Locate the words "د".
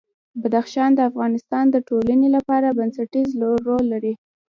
0.95-0.99, 1.71-1.75